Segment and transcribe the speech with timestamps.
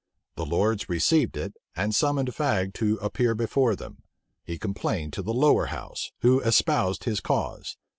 [0.35, 4.01] The lords received it, and summoned Fag to appear before them.
[4.43, 7.77] He complained to the lower house, who espoused his cause.